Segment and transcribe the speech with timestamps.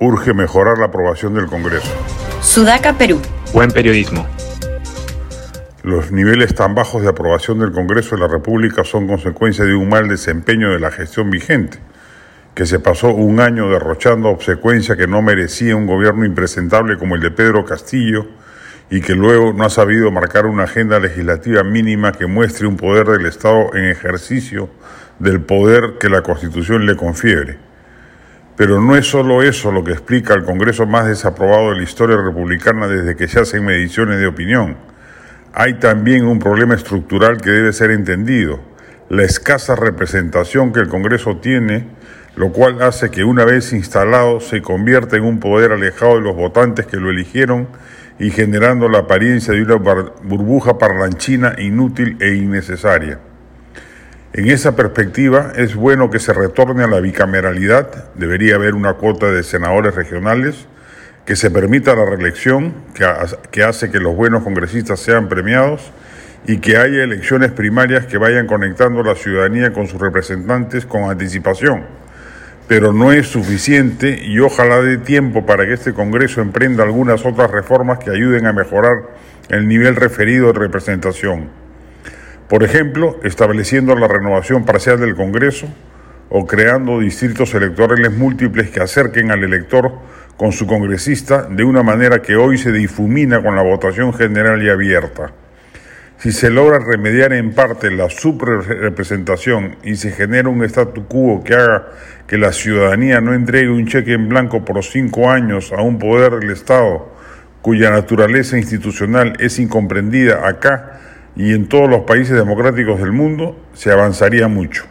[0.00, 1.92] Urge mejorar la aprobación del Congreso.
[2.40, 3.20] Sudaca, Perú.
[3.52, 4.28] Buen periodismo.
[5.82, 9.88] Los niveles tan bajos de aprobación del Congreso de la República son consecuencia de un
[9.88, 11.78] mal desempeño de la gestión vigente,
[12.54, 17.20] que se pasó un año derrochando obsecuencia que no merecía un gobierno impresentable como el
[17.20, 18.28] de Pedro Castillo
[18.90, 23.08] y que luego no ha sabido marcar una agenda legislativa mínima que muestre un poder
[23.08, 24.70] del Estado en ejercicio
[25.18, 27.67] del poder que la Constitución le confiere.
[28.58, 32.16] Pero no es solo eso lo que explica el Congreso más desaprobado de la historia
[32.16, 34.76] republicana desde que se hacen mediciones de opinión.
[35.54, 38.58] Hay también un problema estructural que debe ser entendido,
[39.10, 41.86] la escasa representación que el Congreso tiene,
[42.34, 46.34] lo cual hace que una vez instalado se convierta en un poder alejado de los
[46.34, 47.68] votantes que lo eligieron
[48.18, 53.20] y generando la apariencia de una burbuja parlanchina inútil e innecesaria.
[54.38, 59.32] En esa perspectiva, es bueno que se retorne a la bicameralidad, debería haber una cuota
[59.32, 60.68] de senadores regionales,
[61.26, 62.72] que se permita la reelección,
[63.50, 65.90] que hace que los buenos congresistas sean premiados
[66.46, 71.10] y que haya elecciones primarias que vayan conectando a la ciudadanía con sus representantes con
[71.10, 71.86] anticipación.
[72.68, 77.50] Pero no es suficiente y ojalá dé tiempo para que este Congreso emprenda algunas otras
[77.50, 78.94] reformas que ayuden a mejorar
[79.48, 81.57] el nivel referido de representación.
[82.48, 85.68] Por ejemplo, estableciendo la renovación parcial del Congreso
[86.30, 89.92] o creando distritos electorales múltiples que acerquen al elector
[90.38, 94.70] con su congresista de una manera que hoy se difumina con la votación general y
[94.70, 95.32] abierta.
[96.16, 101.54] Si se logra remediar en parte la subrepresentación y se genera un statu quo que
[101.54, 101.88] haga
[102.26, 106.40] que la ciudadanía no entregue un cheque en blanco por cinco años a un poder
[106.40, 107.12] del Estado
[107.60, 110.98] cuya naturaleza institucional es incomprendida acá
[111.36, 114.84] y en todos los países democráticos del mundo, se avanzaría mucho.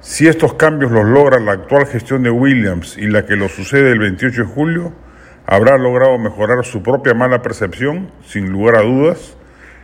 [0.00, 3.90] Si estos cambios los logra la actual gestión de Williams y la que lo sucede
[3.90, 4.92] el 28 de julio,
[5.44, 9.36] habrá logrado mejorar su propia mala percepción, sin lugar a dudas,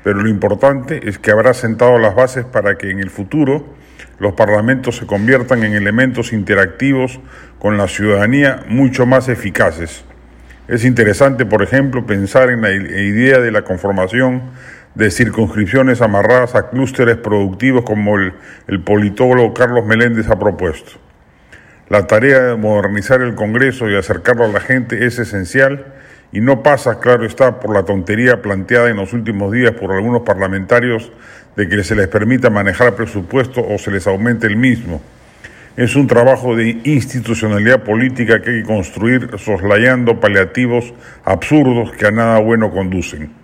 [0.03, 3.65] pero lo importante es que habrá sentado las bases para que en el futuro
[4.19, 7.21] los parlamentos se conviertan en elementos interactivos
[7.59, 10.05] con la ciudadanía mucho más eficaces.
[10.69, 14.43] Es interesante, por ejemplo, pensar en la idea de la conformación
[14.95, 18.35] de circunscripciones amarradas a clústeres productivos como el,
[18.69, 20.93] el politólogo Carlos Meléndez ha propuesto.
[21.89, 25.95] La tarea de modernizar el Congreso y acercarlo a la gente es esencial
[26.33, 30.23] y no pasa, claro está, por la tontería planteada en los últimos días por algunos
[30.23, 31.13] parlamentarios
[31.57, 35.01] de que se les permita manejar presupuesto o se les aumente el mismo.
[35.77, 40.95] Es un trabajo de institucionalidad política que hay que construir soslayando paliativos
[41.25, 43.44] absurdos que a nada bueno conducen.